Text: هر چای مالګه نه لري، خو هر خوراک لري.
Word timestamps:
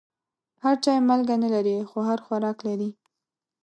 هر 0.63 0.75
چای 0.83 0.99
مالګه 1.07 1.35
نه 1.43 1.49
لري، 1.53 1.77
خو 1.89 1.97
هر 2.09 2.19
خوراک 2.25 2.57
لري. 2.67 2.89